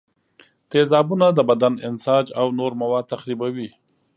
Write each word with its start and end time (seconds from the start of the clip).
تیزابونه 0.71 1.27
د 1.33 1.39
بدن 1.49 1.73
انساج 1.89 2.25
او 2.39 2.47
نور 2.59 2.71
مواد 2.81 3.05
تخریبوي. 3.13 3.69